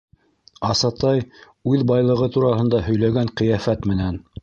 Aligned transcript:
Асатай 0.69 1.21
үҙ 1.73 1.85
байлығы 1.93 2.33
тураһында 2.39 2.83
һөйләгән 2.91 3.35
ҡиәфәт 3.43 3.91
менән: 3.95 4.23